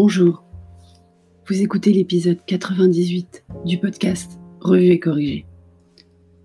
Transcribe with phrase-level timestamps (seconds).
[0.00, 0.44] Bonjour.
[1.48, 5.44] Vous écoutez l'épisode 98 du podcast Revue et corrigé.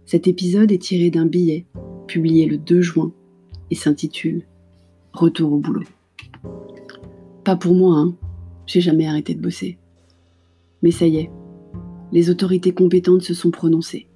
[0.07, 1.67] Cet épisode est tiré d'un billet
[2.07, 3.11] publié le 2 juin
[3.69, 4.47] et s'intitule
[5.13, 5.83] Retour au boulot.
[7.43, 8.15] Pas pour moi, hein.
[8.65, 9.77] J'ai jamais arrêté de bosser.
[10.81, 11.29] Mais ça y est,
[12.11, 14.07] les autorités compétentes se sont prononcées.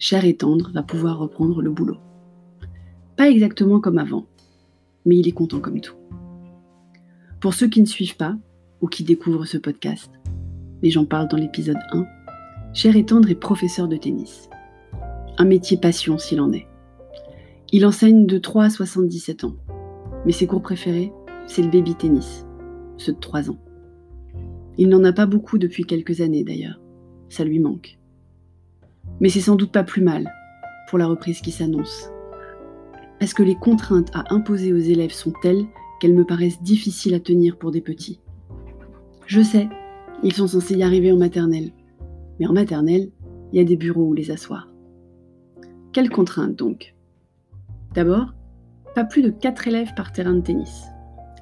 [0.00, 1.98] Cher et tendre va pouvoir reprendre le boulot.
[3.16, 4.26] Pas exactement comme avant,
[5.06, 5.94] mais il est content comme tout.
[7.40, 8.36] Pour ceux qui ne suivent pas
[8.82, 10.10] ou qui découvrent ce podcast,
[10.82, 12.04] mais j'en parle dans l'épisode 1,
[12.74, 14.50] Cher et Tendre est professeur de tennis.
[15.38, 16.66] Un métier passion s'il en est.
[17.72, 19.56] Il enseigne de 3 à 77 ans,
[20.26, 21.12] mais ses cours préférés,
[21.46, 22.44] c'est le baby tennis,
[22.98, 23.58] ceux de 3 ans.
[24.76, 26.78] Il n'en a pas beaucoup depuis quelques années d'ailleurs,
[27.30, 27.98] ça lui manque.
[29.18, 30.30] Mais c'est sans doute pas plus mal
[30.90, 32.10] pour la reprise qui s'annonce.
[33.18, 35.64] Parce que les contraintes à imposer aux élèves sont telles
[36.00, 38.20] qu'elles me paraissent difficiles à tenir pour des petits.
[39.26, 39.68] Je sais,
[40.24, 41.70] ils sont censés y arriver en maternelle.
[42.40, 43.10] Mais en maternelle,
[43.52, 44.68] il y a des bureaux où les asseoir.
[45.92, 46.94] Quelles contraintes donc
[47.94, 48.34] D'abord,
[48.94, 50.84] pas plus de 4 élèves par terrain de tennis.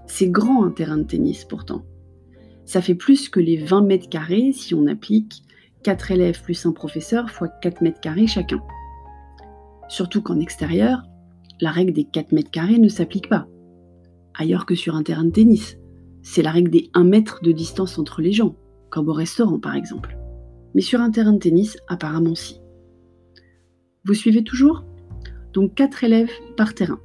[0.06, 1.84] C'est grand un terrain de tennis pourtant.
[2.64, 5.42] Ça fait plus que les 20 mètres carrés si on applique
[5.84, 8.60] 4 élèves plus un professeur fois 4 mètres carrés chacun.
[9.88, 11.02] Surtout qu'en extérieur,
[11.60, 13.46] la règle des 4 mètres carrés ne s'applique pas
[14.38, 15.76] ailleurs que sur un terrain de tennis.
[16.22, 18.56] C'est la règle des 1 mètre de distance entre les gens,
[18.90, 20.16] comme au restaurant par exemple.
[20.74, 22.60] Mais sur un terrain de tennis, apparemment si.
[24.04, 24.84] Vous suivez toujours?
[25.52, 27.00] Donc 4 élèves par terrain.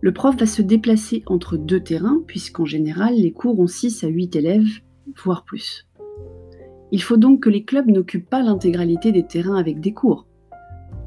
[0.00, 4.08] Le prof va se déplacer entre deux terrains, puisqu'en général, les cours ont 6 à
[4.08, 4.68] 8 élèves,
[5.24, 5.86] voire plus.
[6.92, 10.26] Il faut donc que les clubs n'occupent pas l'intégralité des terrains avec des cours.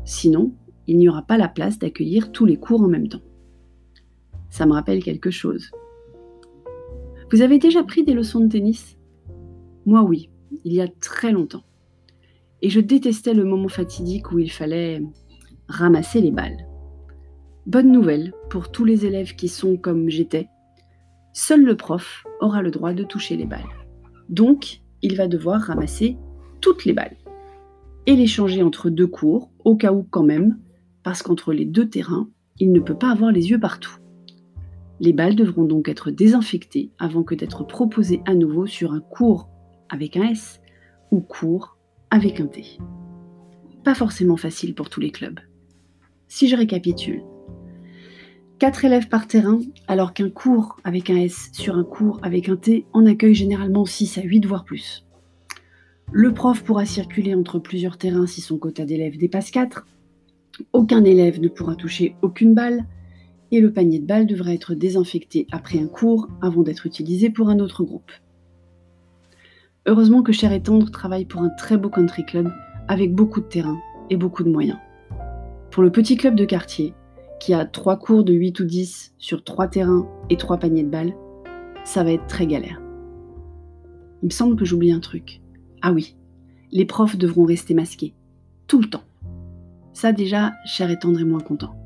[0.03, 0.53] Sinon,
[0.88, 3.22] il n'y aura pas la place d'accueillir tous les cours en même temps.
[4.50, 5.72] Ça me rappelle quelque chose.
[7.31, 8.97] Vous avez déjà pris des leçons de tennis?
[9.86, 10.29] Moi oui,
[10.63, 11.63] il y a très longtemps.
[12.62, 15.01] Et je détestais le moment fatidique où il fallait
[15.68, 16.68] ramasser les balles.
[17.66, 20.47] Bonne nouvelle pour tous les élèves qui sont comme j'étais.
[21.34, 23.62] Seul le prof aura le droit de toucher les balles.
[24.28, 26.18] Donc, il va devoir ramasser
[26.62, 27.16] toutes les balles
[28.06, 30.57] et les changer entre deux cours, au cas où quand même,
[31.03, 33.97] parce qu'entre les deux terrains, il ne peut pas avoir les yeux partout.
[35.00, 39.50] Les balles devront donc être désinfectées avant que d'être proposées à nouveau sur un cours
[39.90, 40.60] avec un S
[41.12, 41.78] ou cours
[42.12, 42.78] avec un T.
[43.84, 45.40] Pas forcément facile pour tous les clubs.
[46.28, 47.24] Si je récapitule,
[48.60, 52.58] 4 élèves par terrain, alors qu'un cours avec un S sur un cours avec un
[52.58, 55.06] T en accueille généralement 6 à 8 voire plus.
[56.12, 59.88] Le prof pourra circuler entre plusieurs terrains si son quota d'élèves dépasse 4.
[60.74, 62.86] Aucun élève ne pourra toucher aucune balle
[63.52, 67.50] et le panier de balles devra être désinfecté après un cours avant d'être utilisé pour
[67.50, 68.12] un autre groupe.
[69.86, 72.52] Heureusement que Cher et Tendre travaille pour un très beau country club
[72.88, 73.80] avec beaucoup de terrain
[74.10, 74.78] et beaucoup de moyens.
[75.72, 76.94] Pour le petit club de quartier,
[77.40, 80.90] qui a trois cours de 8 ou 10 sur trois terrains et trois paniers de
[80.90, 81.16] balles,
[81.86, 82.81] ça va être très galère.
[84.22, 85.42] Il me semble que j'oublie un truc.
[85.81, 86.18] Ah oui,
[86.72, 88.14] les profs devront rester masqués,
[88.68, 89.04] tout le temps.
[89.94, 91.78] Ça déjà, Cher et Tendre est moins content.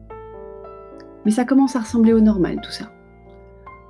[1.26, 2.92] Mais ça commence à ressembler au normal tout ça.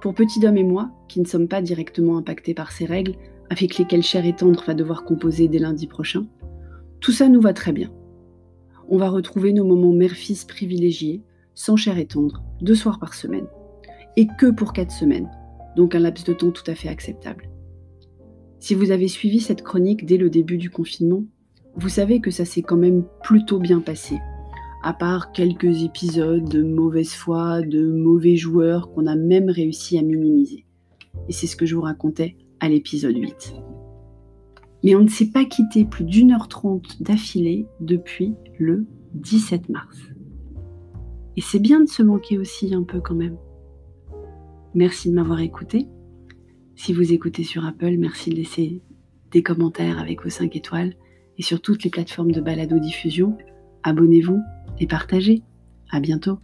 [0.02, 3.16] Pour Petit Homme et moi, qui ne sommes pas directement impactés par ces règles,
[3.50, 6.26] avec lesquelles Cher et Tendre va devoir composer dès lundi prochain,
[7.00, 7.92] tout ça nous va très bien.
[8.90, 11.22] On va retrouver nos moments mère-fils privilégiés,
[11.56, 13.48] sans Cher et Tendre, deux soirs par semaine.
[14.18, 15.30] Et que pour quatre semaines,
[15.76, 17.50] donc un laps de temps tout à fait acceptable.
[18.60, 21.24] Si vous avez suivi cette chronique dès le début du confinement,
[21.76, 24.20] vous savez que ça s'est quand même plutôt bien passé
[24.84, 30.02] à part quelques épisodes de mauvaise foi, de mauvais joueurs qu'on a même réussi à
[30.02, 30.66] minimiser.
[31.30, 33.56] Et c'est ce que je vous racontais à l'épisode 8.
[34.84, 39.98] Mais on ne s'est pas quitté plus d'une heure trente d'affilée depuis le 17 mars.
[41.38, 43.38] Et c'est bien de se manquer aussi un peu quand même.
[44.75, 45.88] Merci de m'avoir écouté.
[46.75, 48.81] Si vous écoutez sur Apple, merci de laisser
[49.31, 50.94] des commentaires avec vos 5 étoiles
[51.38, 53.38] et sur toutes les plateformes de balado-diffusion.
[53.83, 54.41] Abonnez-vous
[54.80, 55.44] et partagez.
[55.91, 56.39] À bientôt.